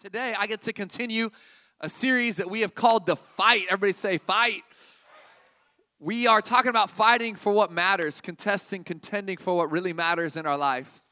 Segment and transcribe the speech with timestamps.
[0.00, 1.28] Today, I get to continue
[1.80, 3.64] a series that we have called The Fight.
[3.64, 4.62] Everybody say, Fight.
[5.98, 10.46] We are talking about fighting for what matters, contesting, contending for what really matters in
[10.46, 11.02] our life.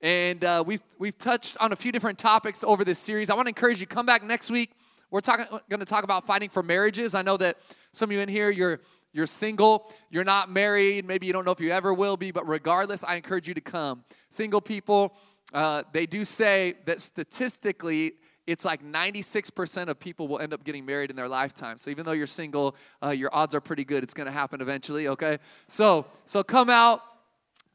[0.00, 3.30] And uh, we've, we've touched on a few different topics over this series.
[3.30, 4.70] I want to encourage you, come back next week.
[5.10, 7.16] We're talking, going to talk about fighting for marriages.
[7.16, 7.56] I know that
[7.90, 8.78] some of you in here, you're,
[9.12, 12.46] you're single, you're not married, maybe you don't know if you ever will be, but
[12.46, 14.04] regardless, I encourage you to come.
[14.30, 15.16] Single people,
[15.52, 18.12] uh, they do say that statistically,
[18.46, 21.78] it's like 96% of people will end up getting married in their lifetime.
[21.78, 24.02] So even though you're single, uh, your odds are pretty good.
[24.02, 25.08] It's going to happen eventually.
[25.08, 27.00] Okay, so so come out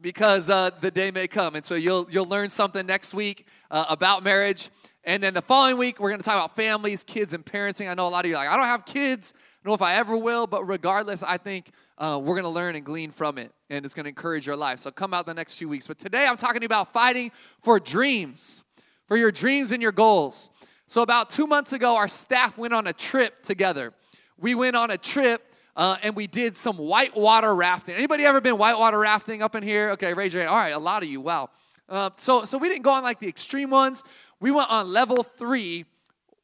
[0.02, 3.85] because uh, the day may come, and so you'll you'll learn something next week uh,
[3.89, 4.70] about marriage.
[5.03, 7.89] And then the following week, we're going to talk about families, kids, and parenting.
[7.89, 9.33] I know a lot of you are like, I don't have kids.
[9.35, 12.49] I don't know if I ever will, but regardless, I think uh, we're going to
[12.49, 14.80] learn and glean from it, and it's going to encourage your life.
[14.80, 15.88] So come out the next few weeks.
[15.88, 18.63] But today, I'm talking about fighting for dreams,
[19.08, 20.52] for your dreams and your goals.
[20.91, 23.94] So, about two months ago, our staff went on a trip together.
[24.38, 25.42] We went on a trip
[25.78, 27.95] uh, and we did some whitewater rafting.
[27.95, 29.92] Anybody ever been whitewater rafting up in here?
[29.92, 30.50] Okay, raise your hand.
[30.50, 31.22] All right, a lot of you.
[31.22, 31.50] Wow.
[31.88, 34.03] Uh, so, so we didn't go on like the extreme ones.
[34.42, 35.86] We went on level three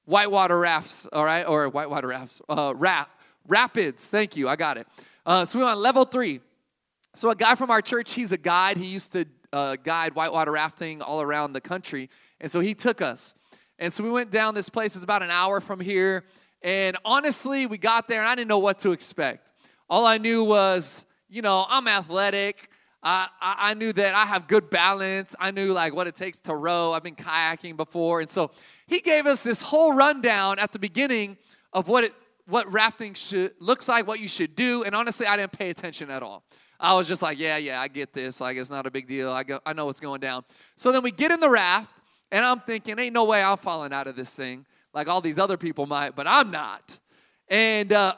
[0.05, 1.09] whitewater rafts.
[1.11, 2.41] All right, or whitewater rafts.
[2.47, 3.09] Uh, rap,
[3.49, 4.09] rapids.
[4.09, 4.47] Thank you.
[4.47, 4.87] I got it.
[5.25, 6.39] Uh, so we went on level three.
[7.15, 8.77] So a guy from our church, he's a guide.
[8.77, 13.01] He used to uh, guide whitewater rafting all around the country, and so he took
[13.01, 13.35] us.
[13.79, 16.23] And so we went down this place, it's about an hour from here.
[16.61, 19.51] And honestly, we got there and I didn't know what to expect.
[19.89, 22.69] All I knew was, you know, I'm athletic.
[23.03, 25.35] I, I, I knew that I have good balance.
[25.39, 26.93] I knew like what it takes to row.
[26.93, 28.21] I've been kayaking before.
[28.21, 28.51] And so
[28.87, 31.37] he gave us this whole rundown at the beginning
[31.73, 32.13] of what it
[32.47, 34.83] what rafting should looks like, what you should do.
[34.83, 36.43] And honestly, I didn't pay attention at all.
[36.79, 38.39] I was just like, yeah, yeah, I get this.
[38.39, 39.31] Like it's not a big deal.
[39.31, 40.45] I go, I know what's going down.
[40.75, 43.93] So then we get in the raft and I'm thinking, ain't no way I'm falling
[43.93, 46.99] out of this thing like all these other people might, but I'm not.
[47.49, 48.15] And uh,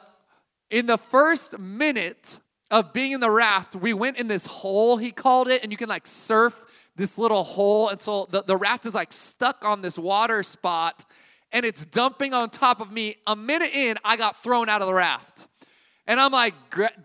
[0.70, 5.10] in the first minute of being in the raft, we went in this hole, he
[5.10, 7.88] called it, and you can like surf this little hole.
[7.88, 11.04] And so the, the raft is like stuck on this water spot
[11.52, 13.16] and it's dumping on top of me.
[13.26, 15.48] A minute in, I got thrown out of the raft.
[16.06, 16.54] And I'm like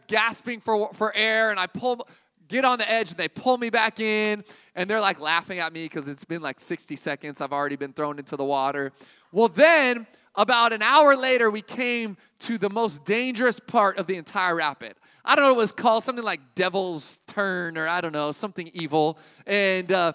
[0.08, 2.08] gasping for, for air, and I pull,
[2.48, 4.44] get on the edge, and they pull me back in
[4.76, 7.42] and they're like laughing at me because it's been like 60 seconds.
[7.42, 8.92] I've already been thrown into the water.
[9.32, 14.16] Well, then about an hour later, we came to the most dangerous part of the
[14.16, 14.96] entire rapid.
[15.24, 18.32] I don't know what it was called, something like Devil's Turn or I don't know,
[18.32, 19.18] something evil.
[19.48, 20.14] And uh,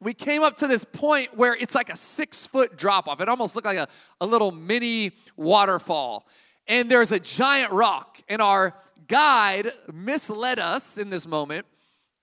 [0.00, 3.20] we came up to this point where it's like a six foot drop off.
[3.20, 3.88] It almost looked like a,
[4.20, 6.26] a little mini waterfall.
[6.66, 8.20] And there's a giant rock.
[8.28, 8.74] And our
[9.08, 11.66] guide misled us in this moment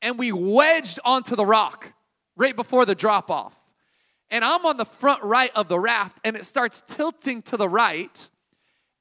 [0.01, 1.93] and we wedged onto the rock
[2.35, 3.57] right before the drop off.
[4.29, 7.67] And I'm on the front right of the raft, and it starts tilting to the
[7.67, 8.29] right.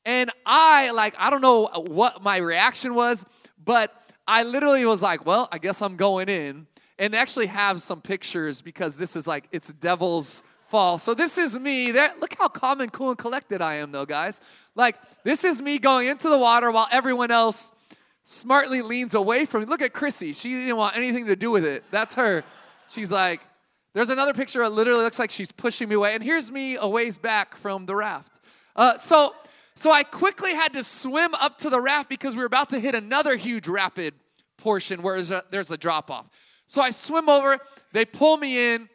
[0.04, 3.24] And I, like, I don't know what my reaction was,
[3.62, 3.94] but
[4.26, 6.66] I literally was like, well, I guess I'm going in.
[6.98, 10.98] And they actually have some pictures because this is like, it's devil's fall.
[10.98, 11.90] So this is me.
[11.90, 14.40] There, look how calm and cool and collected I am, though, guys.
[14.74, 17.72] Like, this is me going into the water while everyone else
[18.24, 19.66] smartly leans away from me.
[19.66, 20.32] Look at Chrissy.
[20.32, 21.82] She didn't want anything to do with it.
[21.90, 22.44] That's her.
[22.88, 23.40] She's like,
[23.92, 26.14] there's another picture that literally looks like she's pushing me away.
[26.14, 28.40] And here's me a ways back from the raft.
[28.76, 29.34] Uh, so,
[29.74, 32.78] so I quickly had to swim up to the raft because we were about to
[32.78, 34.14] hit another huge rapid
[34.56, 36.26] portion where there's a, there's a drop off.
[36.68, 37.58] So I swim over,
[37.92, 38.88] they pull me in,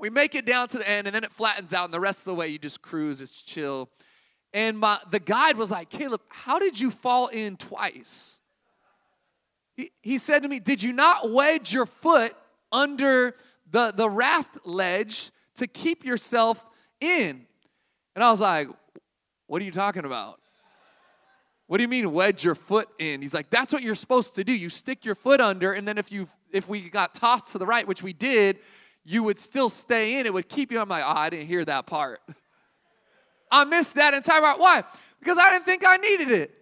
[0.00, 2.20] we make it down to the end, and then it flattens out, and the rest
[2.20, 3.90] of the way you just cruise, it's chill.
[4.54, 8.40] And my, the guide was like, Caleb, how did you fall in twice?
[9.76, 12.32] He, he said to me, Did you not wedge your foot
[12.72, 13.36] under
[13.70, 16.64] the, the raft ledge to keep yourself
[17.00, 17.46] in?
[18.16, 18.68] And I was like,
[19.46, 20.40] What are you talking about?
[21.66, 23.22] What do you mean wedge your foot in?
[23.22, 24.52] He's like, that's what you're supposed to do.
[24.52, 27.66] You stick your foot under, and then if you if we got tossed to the
[27.66, 28.58] right, which we did,
[29.10, 30.26] you would still stay in.
[30.26, 30.80] It would keep you.
[30.80, 32.20] I'm like, oh, I didn't hear that part.
[33.50, 34.60] I missed that entire part.
[34.60, 34.84] Why?
[35.18, 36.54] Because I didn't think I needed it.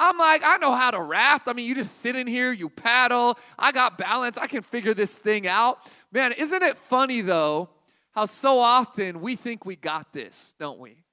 [0.00, 1.48] I'm like, I know how to raft.
[1.48, 3.38] I mean, you just sit in here, you paddle.
[3.58, 4.38] I got balance.
[4.38, 5.78] I can figure this thing out.
[6.12, 7.70] Man, isn't it funny though
[8.12, 11.04] how so often we think we got this, don't we?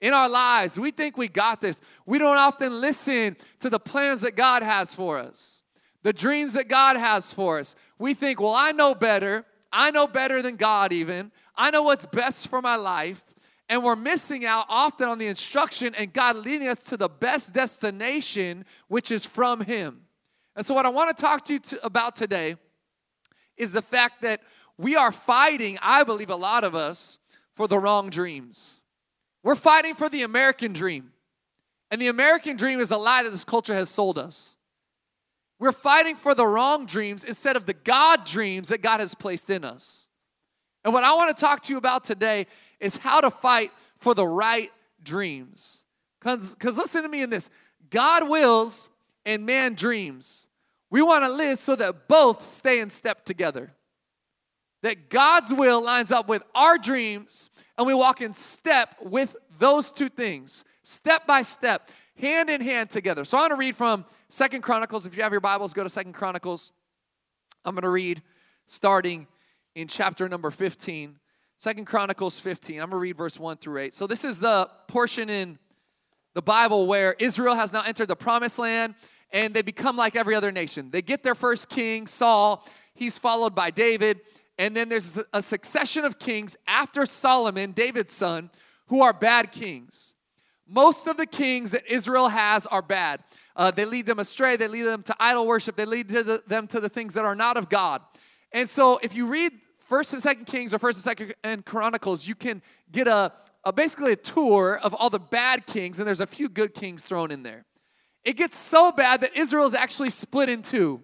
[0.00, 1.80] In our lives, we think we got this.
[2.06, 5.62] We don't often listen to the plans that God has for us,
[6.02, 7.76] the dreams that God has for us.
[7.98, 9.46] We think, well, I know better.
[9.74, 11.32] I know better than God, even.
[11.56, 13.22] I know what's best for my life
[13.68, 17.54] and we're missing out often on the instruction and God leading us to the best
[17.54, 20.02] destination, which is from Him.
[20.56, 22.56] And so, what I want to talk to you to, about today
[23.56, 24.42] is the fact that
[24.76, 27.18] we are fighting, I believe a lot of us,
[27.54, 28.82] for the wrong dreams.
[29.42, 31.12] We're fighting for the American dream.
[31.90, 34.53] And the American dream is a lie that this culture has sold us.
[35.58, 39.50] We're fighting for the wrong dreams instead of the God dreams that God has placed
[39.50, 40.08] in us.
[40.84, 42.46] And what I want to talk to you about today
[42.80, 44.70] is how to fight for the right
[45.02, 45.84] dreams.
[46.20, 47.50] Because listen to me in this
[47.90, 48.88] God wills
[49.24, 50.46] and man dreams.
[50.90, 53.72] We want to live so that both stay in step together.
[54.82, 57.48] That God's will lines up with our dreams,
[57.78, 61.90] and we walk in step with those two things, step by step,
[62.20, 63.24] hand in hand together.
[63.24, 64.04] So I want to read from
[64.34, 65.06] Second Chronicles.
[65.06, 66.72] If you have your Bibles, go to Second Chronicles.
[67.64, 68.20] I'm going to read
[68.66, 69.28] starting
[69.76, 71.20] in chapter number 15.
[71.56, 72.80] Second Chronicles 15.
[72.80, 73.94] I'm going to read verse 1 through 8.
[73.94, 75.56] So this is the portion in
[76.34, 78.96] the Bible where Israel has now entered the promised land
[79.30, 80.90] and they become like every other nation.
[80.90, 82.66] They get their first king, Saul.
[82.92, 84.18] He's followed by David.
[84.58, 88.50] And then there's a succession of kings after Solomon, David's son,
[88.88, 90.16] who are bad kings.
[90.66, 93.20] Most of the kings that Israel has are bad.
[93.56, 96.42] Uh, they lead them astray, they lead them to idol worship, they lead to the,
[96.46, 98.02] them to the things that are not of God.
[98.52, 102.26] And so if you read First and Second Kings or First and Second and Chronicles,
[102.26, 103.32] you can get a,
[103.64, 107.04] a basically a tour of all the bad kings, and there's a few good kings
[107.04, 107.64] thrown in there.
[108.24, 111.02] It gets so bad that Israel is actually split in two.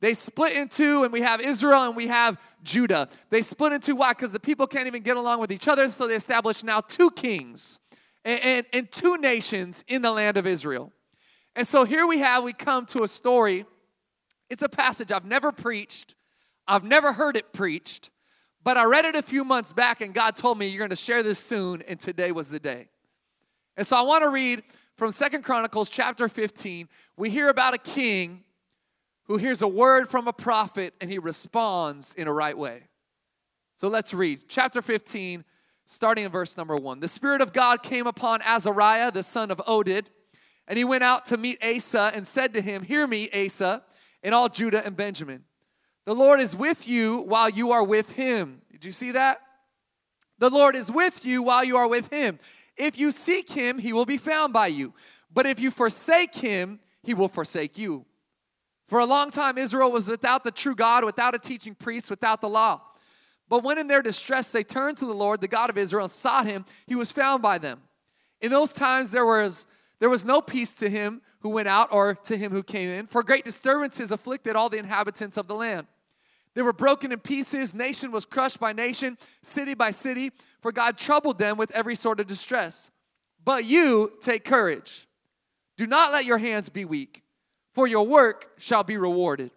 [0.00, 3.08] They split in two, and we have Israel and we have Judah.
[3.30, 3.96] They split in two.
[3.96, 4.10] Why?
[4.10, 7.10] Because the people can't even get along with each other, so they establish now two
[7.10, 7.80] kings
[8.24, 10.92] and, and, and two nations in the land of Israel.
[11.56, 13.64] And so here we have, we come to a story.
[14.50, 16.14] It's a passage I've never preached,
[16.66, 18.10] I've never heard it preached,
[18.62, 20.96] but I read it a few months back, and God told me, You're going to
[20.96, 22.88] share this soon, and today was the day.
[23.76, 24.62] And so I want to read
[24.96, 26.88] from Second Chronicles chapter 15.
[27.16, 28.44] We hear about a king
[29.24, 32.82] who hears a word from a prophet and he responds in a right way.
[33.76, 35.44] So let's read chapter 15,
[35.86, 37.00] starting in verse number 1.
[37.00, 40.06] The Spirit of God came upon Azariah, the son of Oded,
[40.66, 43.82] and he went out to meet Asa and said to him, Hear me, Asa,
[44.22, 45.44] and all Judah and Benjamin.
[46.06, 48.62] The Lord is with you while you are with him.
[48.70, 49.40] Did you see that?
[50.38, 52.38] The Lord is with you while you are with him.
[52.76, 54.92] If you seek him, he will be found by you.
[55.32, 58.04] But if you forsake him, he will forsake you.
[58.86, 62.40] For a long time, Israel was without the true God, without a teaching priest, without
[62.40, 62.82] the law.
[63.48, 66.12] But when in their distress they turned to the Lord, the God of Israel, and
[66.12, 67.82] sought him, he was found by them.
[68.40, 69.66] In those times there was
[70.00, 73.06] there was no peace to him who went out or to him who came in,
[73.06, 75.86] for great disturbances afflicted all the inhabitants of the land.
[76.54, 80.30] They were broken in pieces, nation was crushed by nation, city by city,
[80.60, 82.90] for God troubled them with every sort of distress.
[83.44, 85.06] But you take courage.
[85.76, 87.22] Do not let your hands be weak,
[87.72, 89.50] for your work shall be rewarded.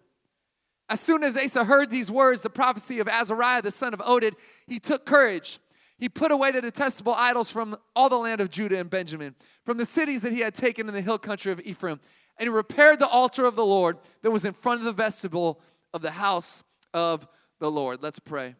[0.90, 4.32] As soon as Asa heard these words, the prophecy of Azariah the son of Oded,
[4.66, 5.58] he took courage.
[5.98, 9.34] He put away the detestable idols from all the land of Judah and Benjamin,
[9.64, 12.00] from the cities that he had taken in the hill country of Ephraim,
[12.38, 15.60] and he repaired the altar of the Lord that was in front of the vestibule
[15.92, 16.62] of the house
[16.94, 17.26] of
[17.58, 18.00] the Lord.
[18.00, 18.54] Let's pray.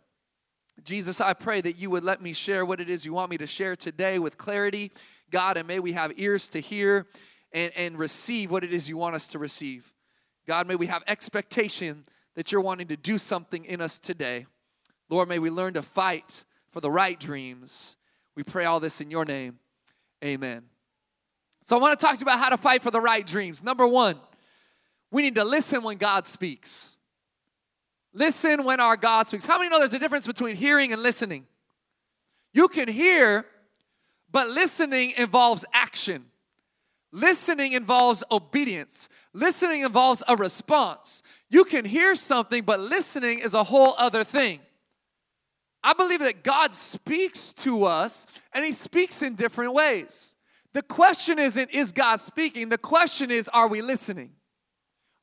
[0.84, 3.38] Jesus, I pray that you would let me share what it is you want me
[3.38, 4.92] to share today with clarity,
[5.30, 7.06] God, and may we have ears to hear
[7.52, 9.92] and, and receive what it is you want us to receive.
[10.46, 12.04] God, may we have expectation
[12.36, 14.46] that you're wanting to do something in us today.
[15.10, 16.44] Lord, may we learn to fight
[16.78, 17.96] for the right dreams.
[18.36, 19.58] We pray all this in your name.
[20.24, 20.62] Amen.
[21.62, 23.64] So I want to talk to you about how to fight for the right dreams.
[23.64, 24.14] Number one,
[25.10, 26.94] we need to listen when God speaks.
[28.12, 29.44] Listen when our God speaks.
[29.44, 31.48] How many know there's a difference between hearing and listening?
[32.52, 33.44] You can hear,
[34.30, 36.26] but listening involves action.
[37.10, 39.08] Listening involves obedience.
[39.32, 41.24] Listening involves a response.
[41.50, 44.60] You can hear something, but listening is a whole other thing.
[45.82, 50.36] I believe that God speaks to us and He speaks in different ways.
[50.74, 52.68] The question isn't, is God speaking?
[52.68, 54.32] The question is, are we listening?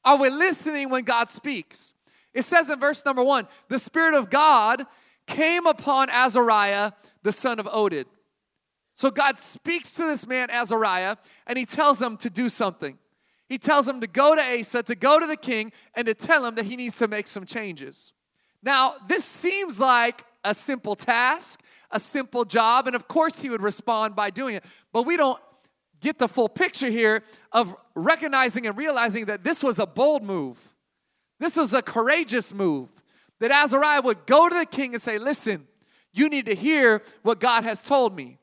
[0.04, 1.94] Are we listening when God speaks?
[2.34, 4.86] It says in verse number one the Spirit of God
[5.28, 6.92] came upon Azariah,
[7.24, 8.06] the son of Oded.
[8.94, 12.98] So God speaks to this man, Azariah, and he tells him to do something.
[13.50, 16.46] He tells him to go to Asa, to go to the king, and to tell
[16.46, 18.14] him that he needs to make some changes.
[18.64, 21.62] Now, this seems like a simple task,
[21.92, 24.66] a simple job, and of course he would respond by doing it.
[24.94, 25.40] But we don't
[26.00, 30.74] get the full picture here of recognizing and realizing that this was a bold move.
[31.40, 32.90] This was a courageous move
[33.40, 35.68] that Azariah would go to the king and say, Listen,
[36.14, 38.38] you need to hear what God has told me.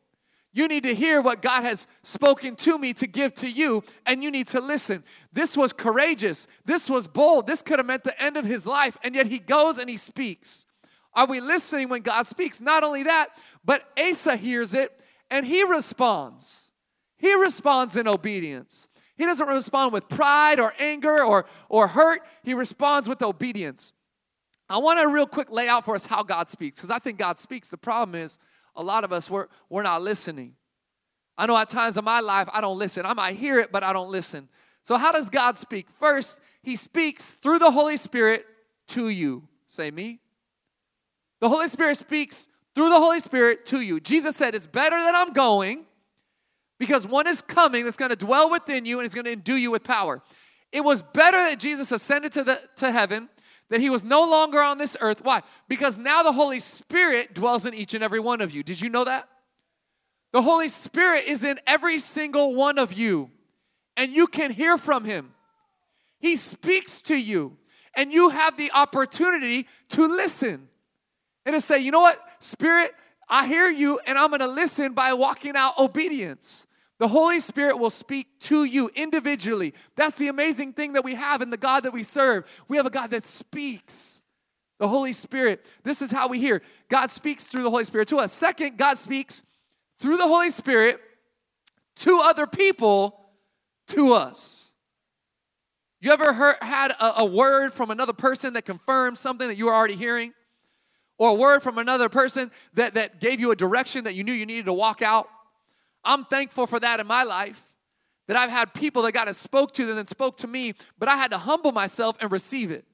[0.55, 4.23] You need to hear what God has spoken to me to give to you, and
[4.23, 5.03] you need to listen.
[5.33, 6.47] This was courageous.
[6.67, 7.47] This was bold.
[7.47, 9.97] This could have meant the end of his life, and yet he goes and he
[9.97, 10.67] speaks.
[11.15, 12.61] Are we listening when God speaks?
[12.61, 13.29] Not only that,
[13.65, 14.99] but Asa hears it
[15.31, 16.73] and he responds.
[17.19, 18.89] He responds in obedience.
[19.17, 22.23] He doesn't respond with pride or anger or, or hurt.
[22.43, 23.93] He responds with obedience.
[24.69, 27.19] I want to real quick lay out for us how God speaks because I think
[27.19, 27.69] God speaks.
[27.69, 28.39] The problem is
[28.75, 30.55] a lot of us, we're, we're not listening.
[31.37, 33.05] I know at times in my life, I don't listen.
[33.05, 34.49] I might hear it, but I don't listen.
[34.83, 35.91] So, how does God speak?
[35.91, 38.47] First, He speaks through the Holy Spirit
[38.89, 39.47] to you.
[39.67, 40.22] Say me.
[41.43, 43.99] The Holy Spirit speaks through the Holy Spirit to you.
[43.99, 45.87] Jesus said, It's better that I'm going
[46.79, 49.57] because one is coming that's going to dwell within you and is going to endue
[49.57, 50.23] you with power.
[50.71, 53.29] It was better that Jesus ascended to, the, to heaven,
[53.71, 55.25] that he was no longer on this earth.
[55.25, 55.43] Why?
[55.67, 58.63] Because now the Holy Spirit dwells in each and every one of you.
[58.63, 59.29] Did you know that?
[60.31, 63.33] The Holy Spirit is in every single one of you,
[63.97, 65.35] and you can hear from him.
[66.21, 67.57] He speaks to you,
[67.97, 70.69] and you have the opportunity to listen
[71.45, 72.93] and to say, you know what, Spirit,
[73.29, 76.67] I hear you, and I'm gonna listen by walking out obedience.
[76.99, 79.75] The Holy Spirit will speak to you individually.
[79.97, 82.45] That's the amazing thing that we have in the God that we serve.
[82.69, 84.23] We have a God that speaks.
[84.79, 85.71] The Holy Spirit.
[85.85, 86.63] This is how we hear.
[86.89, 88.33] God speaks through the Holy Spirit to us.
[88.33, 89.45] Second, God speaks
[89.99, 91.01] through the Holy Spirit
[91.97, 93.19] to other people
[93.89, 94.73] to us.
[96.01, 99.67] You ever heard, had a, a word from another person that confirms something that you
[99.67, 100.35] were already hearing?
[101.23, 104.33] Or a word from another person that, that gave you a direction that you knew
[104.33, 105.29] you needed to walk out?
[106.03, 107.65] I'm thankful for that in my life.
[108.27, 111.09] That I've had people that God has spoke to and then spoke to me, but
[111.09, 112.85] I had to humble myself and receive it.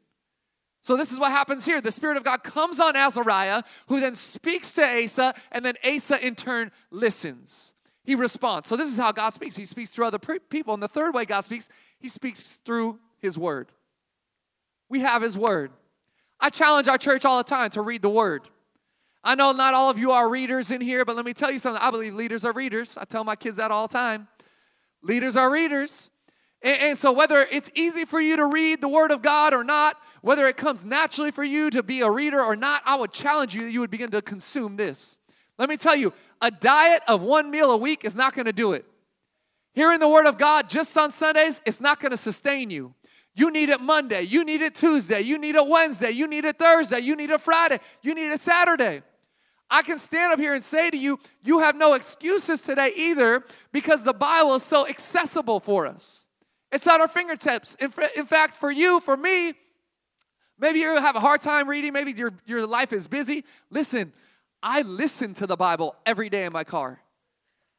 [0.83, 1.81] So this is what happens here.
[1.81, 6.23] The Spirit of God comes on Azariah, who then speaks to Asa, and then Asa
[6.23, 7.73] in turn listens.
[8.05, 8.69] He responds.
[8.69, 9.57] So this is how God speaks.
[9.57, 10.75] He speaks through other people.
[10.75, 13.73] And the third way God speaks, He speaks through His Word.
[14.91, 15.71] We have His Word.
[16.41, 18.49] I challenge our church all the time to read the Word.
[19.25, 21.59] I know not all of you are readers in here, but let me tell you
[21.59, 21.83] something.
[21.83, 22.97] I believe leaders are readers.
[22.97, 24.29] I tell my kids that all the time.
[25.03, 26.11] Leaders are readers.
[26.63, 29.63] And, and, so, whether it's easy for you to read the Word of God or
[29.63, 33.13] not, whether it comes naturally for you to be a reader or not, I would
[33.13, 35.19] challenge you that you would begin to consume this.
[35.59, 38.53] Let me tell you, a diet of one meal a week is not going to
[38.53, 38.85] do it.
[39.75, 42.95] Hearing the Word of God just on Sundays, it's not going to sustain you.
[43.39, 46.59] You need it Monday, you need it Tuesday, you need it Wednesday, you need it
[46.59, 49.01] Thursday, you need it Friday, you need it Saturday.
[49.71, 53.45] I can stand up here and say to you, you have no excuses today either
[53.71, 56.27] because the Bible is so accessible for us.
[56.73, 57.77] It's at our fingertips.
[57.77, 59.53] In, in fact, for you, for me,
[60.59, 63.45] maybe you have a hard time reading, maybe your, your life is busy.
[63.71, 64.13] Listen,
[64.65, 67.01] I listen to the Bible every day in my car.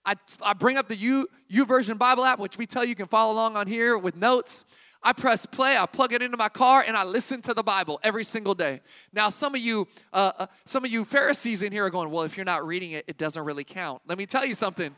[0.05, 3.33] I, I bring up the U, YouVersion Bible app, which we tell you can follow
[3.33, 4.63] along on here with notes.
[5.01, 7.99] I press play, I plug it into my car, and I listen to the Bible
[8.03, 8.81] every single day.
[9.13, 12.23] Now, some of you, uh, uh, some of you Pharisees in here are going, "Well,
[12.23, 14.95] if you're not reading it, it doesn't really count." Let me tell you something.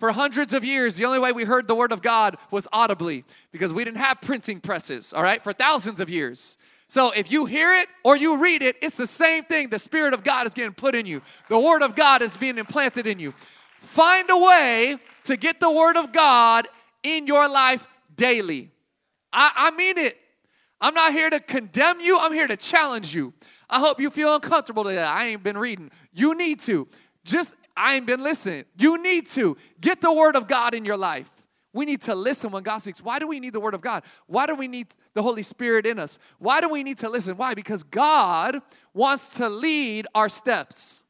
[0.00, 3.24] For hundreds of years, the only way we heard the word of God was audibly
[3.52, 5.12] because we didn't have printing presses.
[5.12, 6.58] All right, for thousands of years.
[6.88, 9.68] So if you hear it or you read it, it's the same thing.
[9.70, 11.22] The Spirit of God is getting put in you.
[11.48, 13.32] The Word of God is being implanted in you.
[13.78, 16.68] Find a way to get the Word of God
[17.02, 18.70] in your life daily.
[19.34, 20.16] I, I mean it.
[20.80, 23.34] I'm not here to condemn you, I'm here to challenge you.
[23.68, 25.02] I hope you feel uncomfortable today.
[25.02, 25.90] I ain't been reading.
[26.12, 26.88] You need to.
[27.24, 28.64] Just, I ain't been listening.
[28.78, 29.56] You need to.
[29.80, 31.44] Get the word of God in your life.
[31.74, 33.02] We need to listen when God speaks.
[33.02, 34.04] Why do we need the Word of God?
[34.28, 36.20] Why do we need the Holy Spirit in us?
[36.38, 37.36] Why do we need to listen?
[37.36, 37.54] Why?
[37.54, 38.60] Because God
[38.94, 41.02] wants to lead our steps.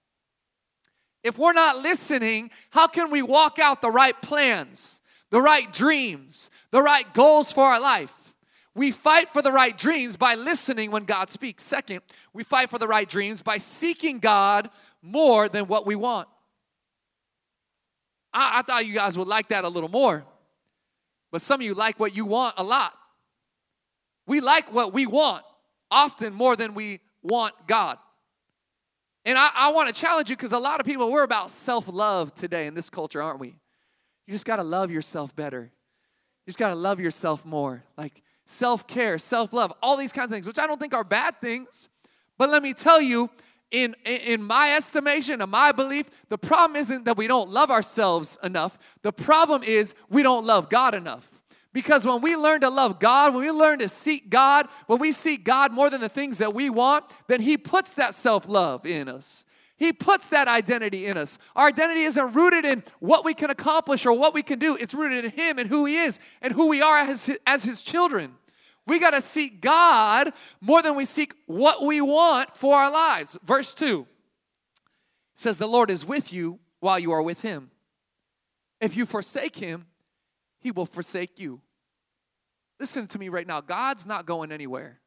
[1.23, 5.03] If we're not listening, how can we walk out the right plans?
[5.35, 8.37] The right dreams, the right goals for our life.
[8.77, 11.65] We fight for the right dreams by listening when God speaks.
[11.65, 14.71] Second, we fight for the right dreams by seeking God
[15.03, 16.29] more than what we want.
[18.33, 20.25] I, I, thought you guys would like that a little more,
[21.33, 22.93] but some of you like what you want a lot.
[24.29, 25.43] We like what we want
[25.91, 27.99] often more than we want God.
[29.25, 31.89] And I, I want to challenge you because a lot of people, we're about self
[31.89, 33.57] love today in this culture, aren't we?
[34.27, 35.63] You just got to love yourself better.
[35.63, 37.83] You just got to love yourself more.
[37.97, 41.05] Like self care, self love, all these kinds of things, which I don't think are
[41.05, 41.89] bad things.
[42.39, 43.31] But let me tell you,
[43.71, 48.39] in, in my estimation, in my belief, the problem isn't that we don't love ourselves
[48.43, 48.99] enough.
[49.03, 51.41] The problem is we don't love God enough.
[51.73, 55.11] Because when we learn to love God, when we learn to seek God, when we
[55.11, 58.87] seek God more than the things that we want, then He puts that self love
[58.87, 59.45] in us.
[59.85, 61.37] He puts that identity in us.
[61.55, 64.77] Our identity isn't rooted in what we can accomplish or what we can do.
[64.77, 67.65] It's rooted in Him and who He is and who we are as His, as
[67.65, 68.33] his children.
[68.87, 70.31] We got to seek God
[70.63, 73.37] more than we seek what we want for our lives.
[73.45, 74.07] Verse 2
[75.35, 77.71] says, The Lord is with you while you are with him.
[78.81, 79.85] If you forsake him,
[80.61, 81.61] he will forsake you.
[82.81, 83.61] Listen to me right now.
[83.61, 85.01] God's not going anywhere.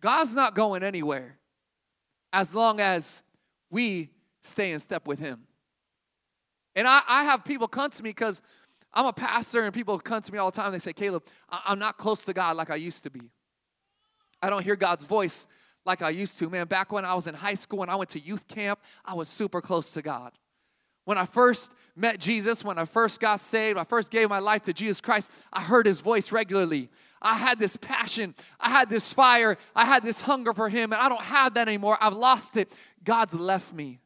[0.00, 1.38] God's not going anywhere
[2.34, 3.22] as long as
[3.70, 4.10] we
[4.42, 5.46] stay in step with him.
[6.74, 8.42] And I, I have people come to me because
[8.92, 10.72] I'm a pastor, and people come to me all the time.
[10.72, 13.30] They say, Caleb, I'm not close to God like I used to be.
[14.42, 15.46] I don't hear God's voice
[15.86, 16.50] like I used to.
[16.50, 19.14] Man, back when I was in high school and I went to youth camp, I
[19.14, 20.32] was super close to God.
[21.04, 24.62] When I first met Jesus, when I first got saved, I first gave my life
[24.62, 26.88] to Jesus Christ, I heard his voice regularly.
[27.24, 31.00] I had this passion, I had this fire, I had this hunger for him, and
[31.00, 31.96] I don't have that anymore.
[32.00, 32.76] I've lost it.
[33.02, 33.98] God's left me.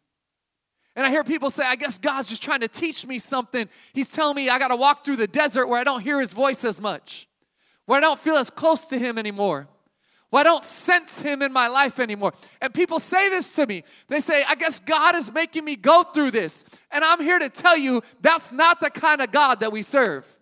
[0.94, 3.68] And I hear people say, I guess God's just trying to teach me something.
[3.92, 6.32] He's telling me I got to walk through the desert where I don't hear his
[6.32, 7.28] voice as much,
[7.86, 9.68] where I don't feel as close to him anymore,
[10.30, 12.32] where I don't sense him in my life anymore.
[12.60, 13.82] And people say this to me.
[14.06, 16.64] They say, I guess God is making me go through this.
[16.92, 20.37] And I'm here to tell you that's not the kind of God that we serve.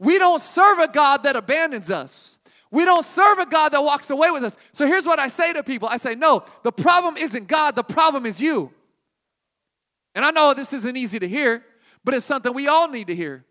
[0.00, 2.38] We don't serve a God that abandons us.
[2.72, 4.56] We don't serve a God that walks away with us.
[4.72, 7.84] So here's what I say to people I say, no, the problem isn't God, the
[7.84, 8.72] problem is you.
[10.14, 11.64] And I know this isn't easy to hear,
[12.02, 13.44] but it's something we all need to hear.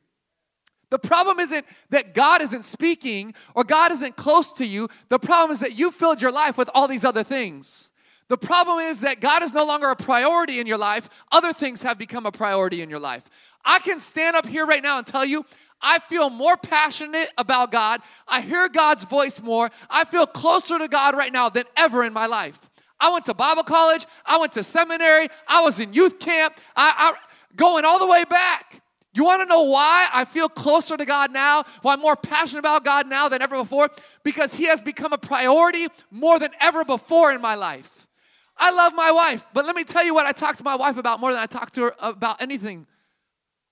[0.90, 4.88] The problem isn't that God isn't speaking or God isn't close to you.
[5.10, 7.92] The problem is that you filled your life with all these other things.
[8.28, 11.26] The problem is that God is no longer a priority in your life.
[11.32, 13.49] Other things have become a priority in your life.
[13.66, 15.46] I can stand up here right now and tell you,
[15.82, 18.02] I feel more passionate about God.
[18.28, 19.70] I hear God's voice more.
[19.90, 22.70] I feel closer to God right now than ever in my life.
[23.00, 24.06] I went to Bible college.
[24.26, 25.28] I went to seminary.
[25.48, 26.58] I was in youth camp.
[26.76, 28.82] I, I going all the way back.
[29.14, 31.64] You want to know why I feel closer to God now?
[31.82, 33.90] Why I'm more passionate about God now than ever before?
[34.24, 38.08] Because He has become a priority more than ever before in my life.
[38.56, 40.98] I love my wife, but let me tell you what I talk to my wife
[40.98, 42.86] about more than I talk to her about anything.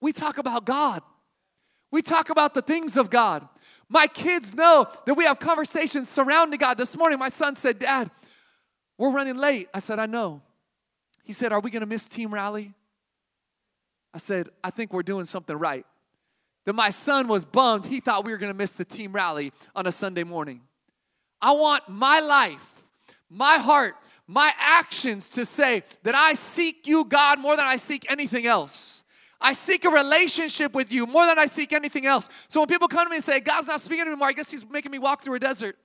[0.02, 1.02] We talk about God.
[1.92, 3.48] We talk about the things of God.
[3.90, 6.78] My kids know that we have conversations surrounding God.
[6.78, 8.12] This morning, my son said, Dad,
[8.98, 9.70] we're running late.
[9.74, 10.42] I said, I know.
[11.24, 12.74] He said, Are we going to miss team rally?
[14.14, 15.86] I said, I think we're doing something right.
[16.66, 17.86] Then my son was bummed.
[17.86, 20.62] He thought we were going to miss the team rally on a Sunday morning.
[21.42, 22.82] I want my life,
[23.30, 23.96] my heart,
[24.28, 29.04] my actions to say that I seek you, God, more than I seek anything else.
[29.40, 32.30] I seek a relationship with you more than I seek anything else.
[32.48, 34.68] So when people come to me and say, God's not speaking anymore, I guess He's
[34.68, 35.78] making me walk through a desert.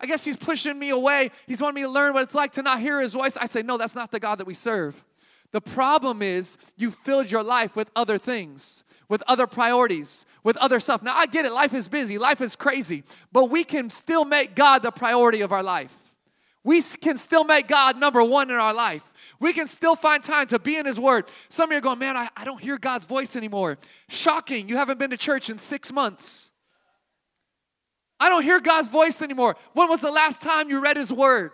[0.00, 1.30] I guess he's pushing me away.
[1.46, 3.36] He's wanting me to learn what it's like to not hear his voice.
[3.36, 5.04] I say, no, that's not the God that we serve.
[5.52, 10.80] The problem is you filled your life with other things, with other priorities, with other
[10.80, 11.02] stuff.
[11.02, 11.52] Now, I get it.
[11.52, 15.52] Life is busy, life is crazy, but we can still make God the priority of
[15.52, 16.03] our life.
[16.64, 19.12] We can still make God number one in our life.
[19.38, 21.26] We can still find time to be in His Word.
[21.50, 23.76] Some of you are going, man, I, I don't hear God's voice anymore.
[24.08, 24.68] Shocking.
[24.68, 26.52] You haven't been to church in six months.
[28.18, 29.56] I don't hear God's voice anymore.
[29.74, 31.50] When was the last time you read His Word?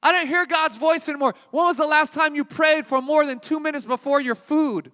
[0.00, 1.34] I don't hear God's voice anymore.
[1.50, 4.92] When was the last time you prayed for more than two minutes before your food?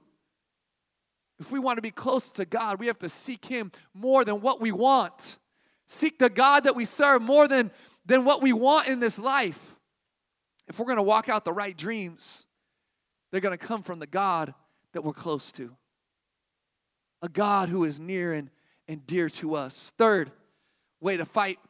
[1.39, 4.41] If we want to be close to God, we have to seek Him more than
[4.41, 5.39] what we want.
[5.89, 7.73] Seek the God that we serve more than,
[8.11, 9.79] than what we want in this life.
[10.67, 12.45] If we're going to walk out the right dreams,
[13.31, 14.53] they're going to come from the God
[14.93, 15.77] that we're close to.
[17.23, 18.51] A God who is near and,
[18.89, 19.93] and dear to us.
[19.97, 20.33] Third,
[21.01, 21.61] way to fight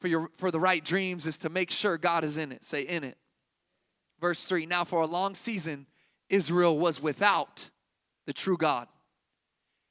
[0.00, 2.64] for your for the right dreams is to make sure God is in it.
[2.64, 3.16] Say in it.
[4.20, 4.66] Verse 3.
[4.66, 5.86] Now for a long season
[6.28, 7.70] Israel was without
[8.26, 8.88] the true God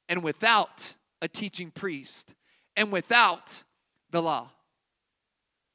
[0.06, 2.34] and without a teaching priest
[2.76, 3.62] and without
[4.10, 4.50] the law.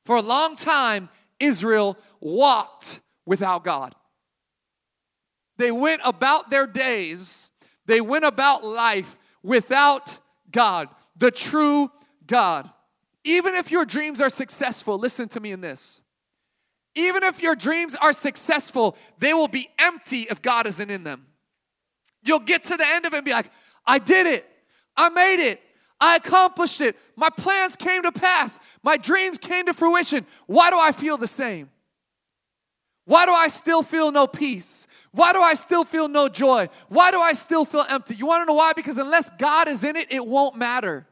[0.06, 3.96] For a long time Israel walked without God.
[5.58, 7.52] They went about their days,
[7.86, 10.18] they went about life without
[10.52, 11.89] God, the true
[12.26, 12.70] God.
[13.24, 16.02] Even if your dreams are successful, listen to me in this.
[16.96, 21.26] Even if your dreams are successful, they will be empty if God isn't in them.
[22.24, 23.52] You'll get to the end of it and be like,
[23.86, 24.48] I did it.
[24.96, 25.62] I made it.
[26.04, 26.98] I accomplished it.
[27.16, 28.60] My plans came to pass.
[28.84, 30.26] My dreams came to fruition.
[30.48, 31.70] Why do I feel the same?
[33.06, 34.86] Why do I still feel no peace?
[35.13, 36.68] Why do I still feel no joy?
[36.89, 38.16] Why do I still feel empty?
[38.16, 38.74] You want to know why?
[38.74, 41.08] Because unless God is in it, it won't matter.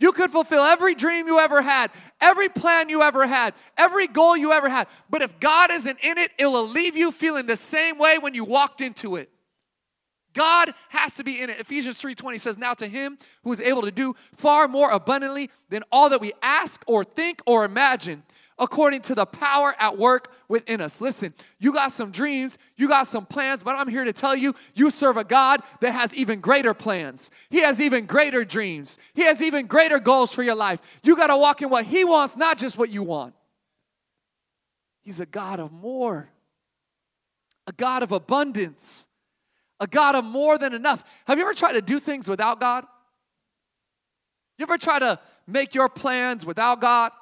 [0.00, 4.36] You could fulfill every dream you ever had, every plan you ever had, every goal
[4.36, 4.88] you ever had.
[5.08, 8.34] But if God isn't in it, it will leave you feeling the same way when
[8.34, 9.30] you walked into it.
[10.34, 11.58] God has to be in it.
[11.58, 15.82] Ephesians 3:20 says, "Now to him who is able to do far more abundantly than
[15.90, 18.22] all that we ask or think or imagine,
[18.58, 23.08] according to the power at work within us." Listen, you got some dreams, you got
[23.08, 26.40] some plans, but I'm here to tell you, you serve a God that has even
[26.40, 27.30] greater plans.
[27.50, 28.98] He has even greater dreams.
[29.14, 31.00] He has even greater goals for your life.
[31.02, 33.34] You got to walk in what he wants, not just what you want.
[35.00, 36.30] He's a God of more.
[37.66, 39.07] A God of abundance
[39.80, 41.22] a God of more than enough.
[41.26, 42.84] Have you ever tried to do things without God?
[44.58, 47.12] You ever try to make your plans without God?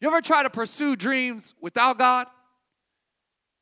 [0.00, 2.26] You ever try to pursue dreams without God?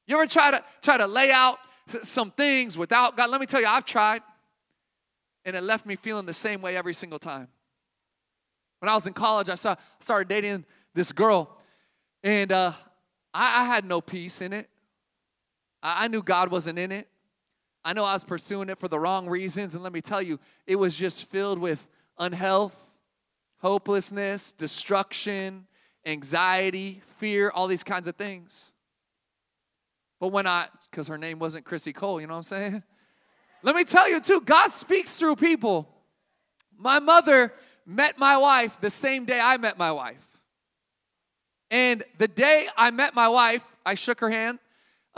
[0.06, 1.58] You ever try to try to lay out
[2.02, 3.30] some things without God?
[3.30, 4.22] Let me tell you, I've tried,
[5.44, 7.48] and it left me feeling the same way every single time.
[8.78, 11.58] When I was in college, I saw started dating this girl,
[12.22, 12.72] and uh,
[13.34, 14.68] I, I, had no peace in it.
[15.82, 17.08] I, I knew God wasn't in it.
[17.84, 20.38] I know I was pursuing it for the wrong reasons, and let me tell you,
[20.66, 21.88] it was just filled with
[22.18, 22.98] unhealth,
[23.58, 25.66] hopelessness, destruction,
[26.04, 28.72] anxiety, fear, all these kinds of things.
[30.20, 32.82] But when I, because her name wasn't Chrissy Cole, you know what I'm saying?
[33.62, 35.88] Let me tell you too, God speaks through people.
[36.76, 37.52] My mother
[37.86, 40.40] met my wife the same day I met my wife.
[41.70, 44.58] And the day I met my wife, I shook her hand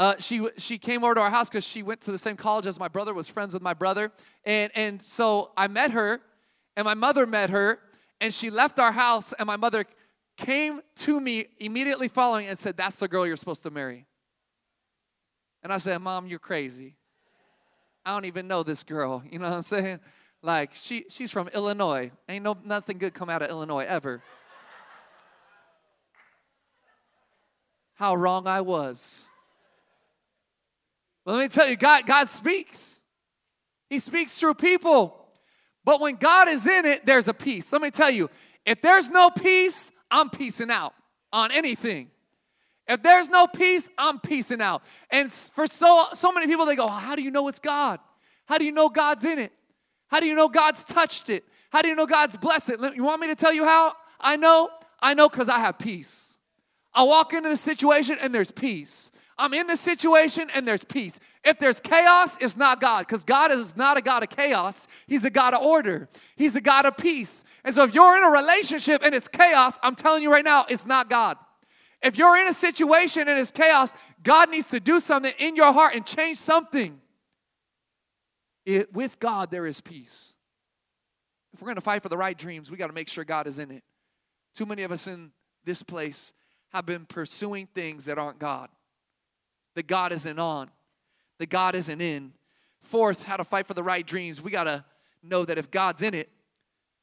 [0.00, 2.64] uh, she, she came over to our house because she went to the same college
[2.64, 4.10] as my brother, was friends with my brother.
[4.46, 6.22] And, and so I met her,
[6.74, 7.80] and my mother met her,
[8.18, 9.84] and she left our house, and my mother
[10.38, 14.06] came to me immediately following and said, That's the girl you're supposed to marry.
[15.62, 16.96] And I said, Mom, you're crazy.
[18.02, 19.22] I don't even know this girl.
[19.30, 20.00] You know what I'm saying?
[20.40, 22.10] Like, she, she's from Illinois.
[22.26, 24.22] Ain't no nothing good come out of Illinois ever.
[27.96, 29.26] How wrong I was.
[31.30, 33.02] Let me tell you, God, God speaks.
[33.88, 35.16] He speaks through people.
[35.84, 37.72] But when God is in it, there's a peace.
[37.72, 38.28] Let me tell you,
[38.66, 40.92] if there's no peace, I'm piecing out
[41.32, 42.10] on anything.
[42.86, 44.82] If there's no peace, I'm piecing out.
[45.10, 48.00] And for so so many people, they go, oh, How do you know it's God?
[48.46, 49.52] How do you know God's in it?
[50.08, 51.44] How do you know God's touched it?
[51.70, 52.96] How do you know God's blessed it?
[52.96, 54.68] You want me to tell you how I know?
[55.00, 56.38] I know because I have peace.
[56.92, 59.12] I walk into the situation and there's peace.
[59.40, 61.18] I'm in this situation and there's peace.
[61.44, 64.86] If there's chaos, it's not God because God is not a God of chaos.
[65.06, 67.44] He's a God of order, He's a God of peace.
[67.64, 70.66] And so if you're in a relationship and it's chaos, I'm telling you right now,
[70.68, 71.38] it's not God.
[72.02, 75.72] If you're in a situation and it's chaos, God needs to do something in your
[75.72, 77.00] heart and change something.
[78.64, 80.34] It, with God, there is peace.
[81.52, 83.46] If we're going to fight for the right dreams, we got to make sure God
[83.46, 83.82] is in it.
[84.54, 85.32] Too many of us in
[85.64, 86.32] this place
[86.72, 88.68] have been pursuing things that aren't God
[89.80, 90.68] that God isn't on,
[91.38, 92.34] that God isn't in.
[92.82, 94.42] Fourth, how to fight for the right dreams.
[94.42, 94.84] We got to
[95.22, 96.28] know that if God's in it,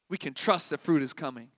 [0.08, 1.48] we can trust that fruit is coming.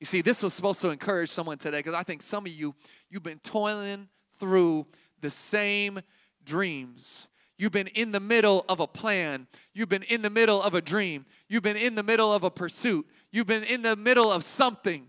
[0.00, 2.74] You see, this was supposed to encourage someone today because I think some of you,
[3.08, 4.08] you've been toiling
[4.38, 4.86] through
[5.22, 5.98] the same
[6.44, 7.30] dreams.
[7.56, 9.46] You've been in the middle of a plan.
[9.72, 11.24] You've been in the middle of a dream.
[11.48, 13.06] You've been in the middle of a pursuit.
[13.32, 15.06] You've been in the middle of something.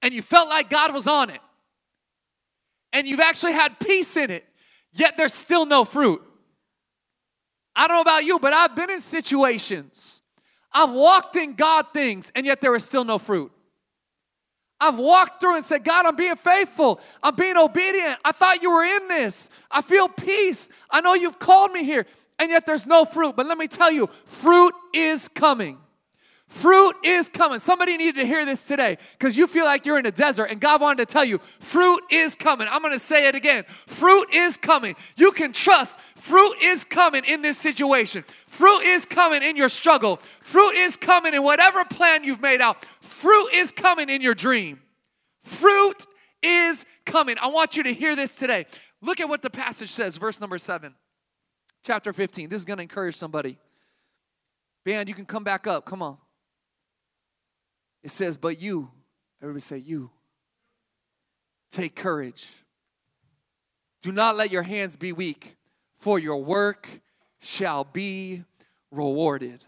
[0.00, 1.40] And you felt like God was on it
[2.94, 4.46] and you've actually had peace in it,
[4.92, 6.22] yet there's still no fruit.
[7.76, 10.22] I don't know about you, but I've been in situations.
[10.72, 13.50] I've walked in God things, and yet there is still no fruit.
[14.80, 17.00] I've walked through and said, God, I'm being faithful.
[17.22, 18.18] I'm being obedient.
[18.24, 19.50] I thought you were in this.
[19.70, 20.68] I feel peace.
[20.90, 22.06] I know you've called me here,
[22.38, 23.34] and yet there's no fruit.
[23.36, 25.78] But let me tell you, fruit is coming.
[26.54, 27.58] Fruit is coming.
[27.58, 30.60] Somebody needed to hear this today because you feel like you're in a desert and
[30.60, 32.68] God wanted to tell you, fruit is coming.
[32.70, 33.64] I'm going to say it again.
[33.66, 34.94] Fruit is coming.
[35.16, 38.24] You can trust fruit is coming in this situation.
[38.46, 40.20] Fruit is coming in your struggle.
[40.38, 42.84] Fruit is coming in whatever plan you've made out.
[43.00, 44.80] Fruit is coming in your dream.
[45.42, 46.06] Fruit
[46.40, 47.34] is coming.
[47.42, 48.66] I want you to hear this today.
[49.02, 50.94] Look at what the passage says, verse number 7,
[51.82, 52.48] chapter 15.
[52.48, 53.58] This is going to encourage somebody.
[54.84, 55.84] Band, you can come back up.
[55.84, 56.18] Come on.
[58.04, 58.90] It says, But you,
[59.42, 60.10] everybody say, You,
[61.70, 62.52] take courage.
[64.02, 65.56] Do not let your hands be weak,
[65.94, 66.88] for your work
[67.40, 68.44] shall be
[68.90, 69.64] rewarded.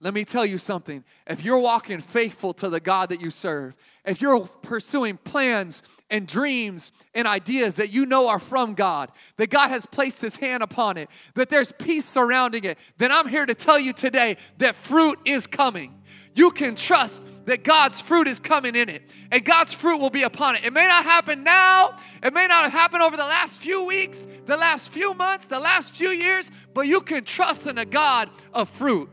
[0.00, 1.02] Let me tell you something.
[1.26, 3.74] If you're walking faithful to the God that you serve,
[4.04, 9.48] if you're pursuing plans and dreams and ideas that you know are from God, that
[9.48, 13.46] God has placed his hand upon it, that there's peace surrounding it, then I'm here
[13.46, 15.94] to tell you today that fruit is coming.
[16.34, 20.22] You can trust that God's fruit is coming in it and God's fruit will be
[20.22, 20.64] upon it.
[20.64, 24.26] It may not happen now, it may not have happened over the last few weeks,
[24.46, 28.30] the last few months, the last few years, but you can trust in a God
[28.52, 29.10] of fruit.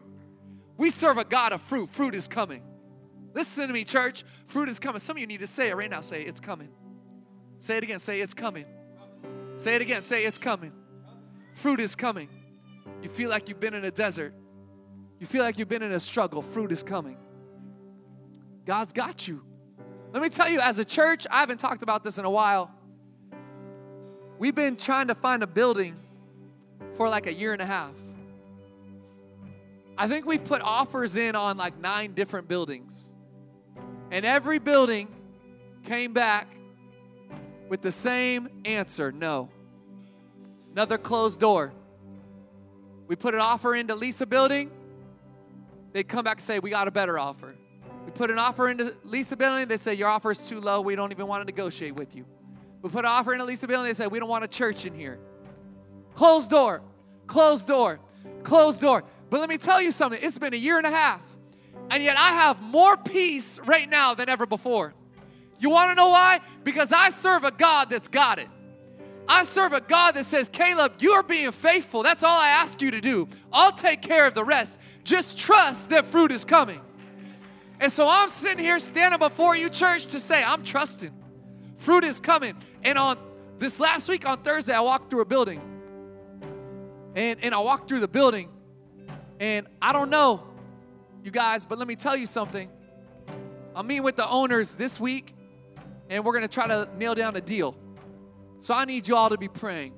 [0.77, 1.89] We serve a God of fruit.
[1.89, 2.63] Fruit is coming.
[3.33, 4.23] Listen to me, church.
[4.47, 4.99] Fruit is coming.
[4.99, 6.01] Some of you need to say it right now.
[6.01, 6.69] Say, it's coming.
[7.59, 7.99] Say it again.
[7.99, 8.65] Say, it's coming.
[9.57, 10.01] Say it again.
[10.01, 10.73] Say, it's coming.
[11.53, 12.29] Fruit is coming.
[13.01, 14.33] You feel like you've been in a desert.
[15.19, 16.41] You feel like you've been in a struggle.
[16.41, 17.17] Fruit is coming.
[18.65, 19.43] God's got you.
[20.13, 22.71] Let me tell you, as a church, I haven't talked about this in a while.
[24.37, 25.95] We've been trying to find a building
[26.97, 27.93] for like a year and a half.
[29.97, 33.11] I think we put offers in on like nine different buildings.
[34.09, 35.07] And every building
[35.83, 36.47] came back
[37.69, 39.49] with the same answer no.
[40.73, 41.73] Another closed door.
[43.07, 44.71] We put an offer in to lease a building,
[45.91, 47.55] they'd come back and say, We got a better offer.
[48.05, 51.11] We put an offer into a they say, Your offer is too low, we don't
[51.11, 52.25] even want to negotiate with you.
[52.81, 55.19] We put an offer into a they say, We don't want a church in here.
[56.15, 56.81] Closed door,
[57.27, 57.99] closed door,
[58.43, 59.03] closed door.
[59.29, 61.25] But let me tell you something, it's been a year and a half,
[61.89, 64.93] and yet I have more peace right now than ever before.
[65.59, 66.39] You want to know why?
[66.63, 68.47] Because I serve a God that's got it.
[69.27, 72.03] I serve a God that says, Caleb, you are being faithful.
[72.03, 73.29] That's all I ask you to do.
[73.53, 74.81] I'll take care of the rest.
[75.03, 76.81] Just trust that fruit is coming.
[77.81, 81.11] And so I'm sitting here standing before you, church, to say, I'm trusting.
[81.77, 82.55] Fruit is coming.
[82.83, 83.17] And on
[83.57, 85.59] this last week on Thursday, I walked through a building.
[87.15, 88.49] And, and I walked through the building.
[89.39, 90.43] And I don't know,
[91.23, 92.69] you guys, but let me tell you something.
[93.75, 95.33] I'm meeting with the owners this week,
[96.07, 97.75] and we're going to try to nail down a deal.
[98.59, 99.93] So I need you all to be praying.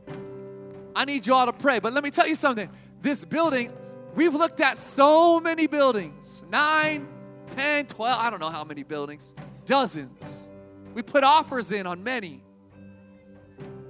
[0.95, 1.79] I need you all to pray.
[1.79, 2.69] But let me tell you something.
[3.01, 3.73] This building,
[4.15, 7.09] we've looked at so many buildings nine,
[7.55, 9.35] 10, 12, I don't know how many buildings,
[9.65, 10.49] dozens.
[10.93, 12.43] We put offers in on many.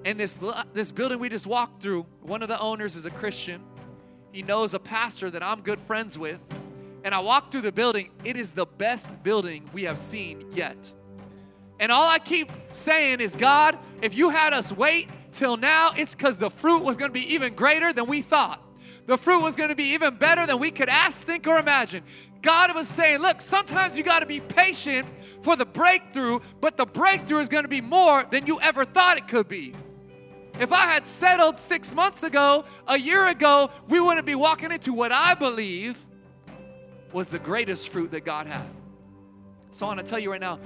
[0.06, 3.62] And this, this building we just walked through, one of the owners is a Christian.
[4.32, 6.40] He knows a pastor that I'm good friends with.
[7.04, 8.12] And I walked through the building.
[8.24, 10.94] It is the best building we have seen yet.
[11.80, 16.16] And all I keep saying is, God, if you had us wait till now, it's
[16.16, 18.62] because the fruit was going to be even greater than we thought.
[19.06, 22.04] The fruit was going to be even better than we could ask, think, or imagine.
[22.44, 25.08] God was saying, look, sometimes you got to be patient
[25.42, 29.18] for the breakthrough, but the breakthrough is going to be more than you ever thought
[29.18, 29.74] it could be.
[30.60, 34.94] If I had settled six months ago, a year ago, we wouldn't be walking into
[34.94, 36.06] what I believe
[37.12, 38.66] was the greatest fruit that God had.
[39.72, 40.60] So I want to tell you right now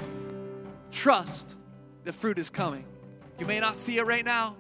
[0.91, 1.55] Trust
[2.05, 2.85] the fruit is coming.
[3.37, 4.55] You may not see it right now.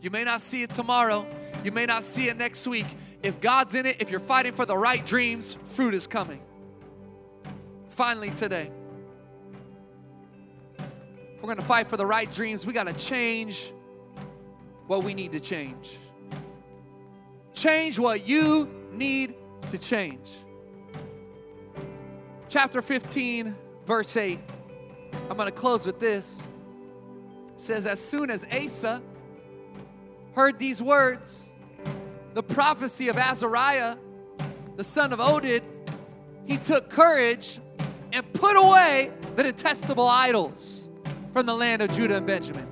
[0.00, 1.26] You may not see it tomorrow.
[1.64, 2.86] You may not see it next week.
[3.22, 6.40] If God's in it, if you're fighting for the right dreams, fruit is coming.
[7.96, 8.70] Finally, today,
[10.78, 13.72] if we're going to fight for the right dreams, we got to change
[14.86, 15.96] what we need to change.
[17.54, 19.34] Change what you need
[19.68, 20.30] to change.
[22.50, 23.56] Chapter 15,
[23.86, 24.40] verse 8.
[25.30, 26.46] I'm going to close with this.
[27.54, 29.00] It says, As soon as Asa
[30.34, 31.56] heard these words,
[32.34, 33.96] the prophecy of Azariah,
[34.76, 35.62] the son of Oded,
[36.44, 37.58] he took courage
[38.38, 40.90] put away the detestable idols
[41.32, 42.66] from the land of Judah and Benjamin,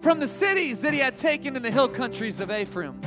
[0.00, 3.00] from the cities that he had taken in the hill countries of Ephraim.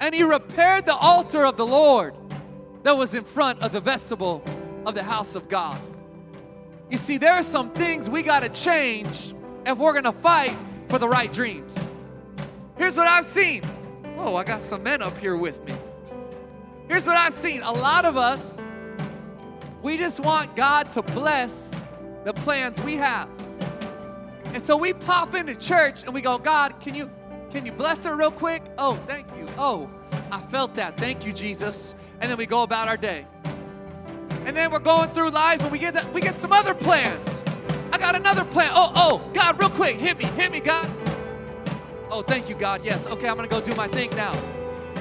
[0.00, 2.14] And he repaired the altar of the Lord
[2.82, 4.44] that was in front of the vestibule
[4.86, 5.80] of the house of God.
[6.90, 9.34] You see, there are some things we got to change
[9.66, 10.56] if we're going to fight
[10.88, 11.92] for the right dreams.
[12.76, 13.62] Here's what I've seen.
[14.18, 15.74] Oh, I got some men up here with me.
[16.88, 17.62] Here's what I've seen.
[17.62, 18.62] A lot of us,
[19.84, 21.84] we just want God to bless
[22.24, 23.28] the plans we have.
[24.46, 27.10] And so we pop into church and we go, God, can you
[27.50, 28.62] can you bless her real quick?
[28.78, 29.46] Oh, thank you.
[29.58, 29.88] Oh,
[30.32, 30.96] I felt that.
[30.96, 31.94] Thank you, Jesus.
[32.20, 33.26] And then we go about our day
[34.46, 37.44] and then we're going through life and we get that we get some other plans.
[37.92, 38.70] I got another plan.
[38.74, 40.90] Oh, oh, God, real quick, hit me, hit me, God.
[42.10, 42.84] Oh, thank you, God.
[42.84, 44.32] Yes, okay, I'm gonna go do my thing now.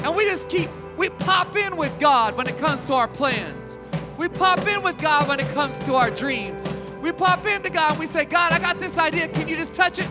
[0.04, 3.80] And we just keep, we pop in with God when it comes to our plans.
[4.18, 6.72] We pop in with God when it comes to our dreams.
[7.02, 9.28] We pop into God and we say, God, I got this idea.
[9.28, 10.08] Can you just touch it?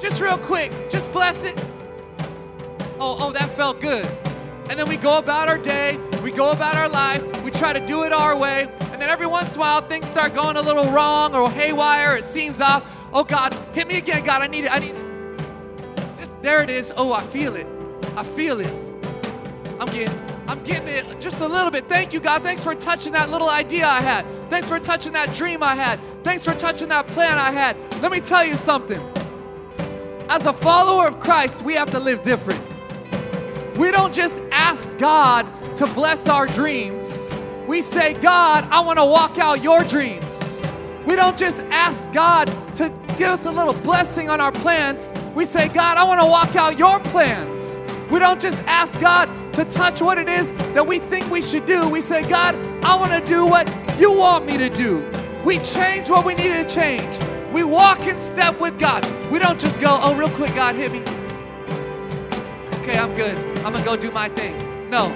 [0.00, 1.58] Just real quick, just bless it.
[3.00, 4.06] Oh, oh, that felt good.
[4.70, 7.84] And then we go about our day, we go about our life, we try to
[7.84, 10.62] do it our way, and then every once in a while things start going a
[10.62, 13.08] little wrong or haywire, it seems off.
[13.12, 16.18] Oh God, hit me again, God, I need it, I need it.
[16.18, 16.92] Just there it is.
[16.96, 17.66] Oh, I feel it.
[18.16, 18.72] I feel it.
[19.80, 21.90] I'm getting I'm getting it just a little bit.
[21.90, 22.42] Thank you, God.
[22.42, 24.26] Thanks for touching that little idea I had.
[24.48, 26.00] Thanks for touching that dream I had.
[26.24, 27.76] Thanks for touching that plan I had.
[28.00, 28.98] Let me tell you something.
[30.30, 32.64] As a follower of Christ, we have to live different.
[33.76, 37.30] We don't just ask God to bless our dreams.
[37.66, 40.62] We say, God, I want to walk out your dreams.
[41.06, 45.10] We don't just ask God to give us a little blessing on our plans.
[45.34, 47.78] We say, God, I want to walk out your plans.
[48.10, 51.66] We don't just ask God to touch what it is that we think we should
[51.66, 51.88] do.
[51.88, 53.68] We say, God, I want to do what
[53.98, 55.04] you want me to do.
[55.44, 57.18] We change what we need to change.
[57.52, 59.04] We walk in step with God.
[59.32, 61.00] We don't just go, oh, real quick, God, hit me.
[62.78, 63.36] Okay, I'm good.
[63.64, 64.88] I'm going to go do my thing.
[64.90, 65.06] No.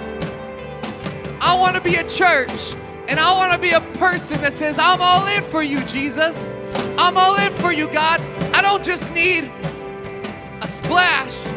[1.41, 2.75] I want to be a church
[3.07, 6.53] and I want to be a person that says, I'm all in for you, Jesus.
[6.99, 8.21] I'm all in for you, God.
[8.53, 9.53] I don't just need
[10.61, 11.52] a splash.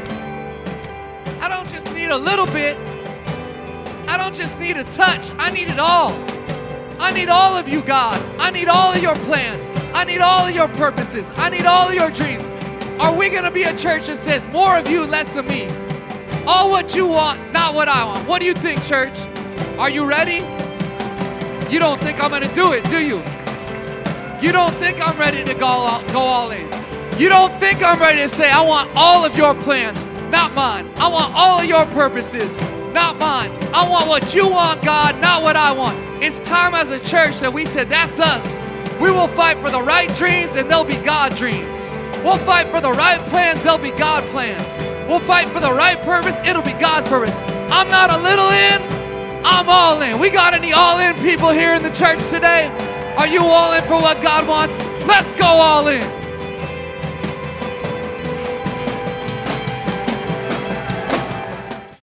[1.45, 2.75] I don't just need a little bit.
[4.07, 5.31] I don't just need a touch.
[5.37, 6.13] I need it all.
[6.99, 8.19] I need all of you, God.
[8.39, 9.69] I need all of your plans.
[9.93, 11.31] I need all of your purposes.
[11.35, 12.49] I need all of your dreams.
[12.99, 15.67] Are we going to be a church that says more of you, less of me?
[16.47, 18.27] All what you want, not what I want.
[18.27, 19.27] What do you think, church?
[19.77, 20.37] Are you ready?
[21.71, 23.17] You don't think I'm going to do it, do you?
[24.41, 26.67] You don't think I'm ready to go all, go all in.
[27.19, 30.91] You don't think I'm ready to say, I want all of your plans, not mine.
[30.97, 32.57] I want all of your purposes,
[32.93, 33.51] not mine.
[33.73, 35.97] I want what you want, God, not what I want.
[36.23, 38.61] It's time as a church that we said, That's us.
[38.99, 41.93] We will fight for the right dreams, and they'll be God dreams.
[42.23, 44.77] We'll fight for the right plans, they'll be God plans.
[45.07, 47.37] We'll fight for the right purpose, it'll be God's purpose.
[47.69, 48.81] I'm not a little in,
[49.45, 50.17] I'm all in.
[50.17, 52.67] We got any all in people here in the church today?
[53.17, 54.77] Are you all in for what God wants?
[55.05, 56.24] Let's go all in.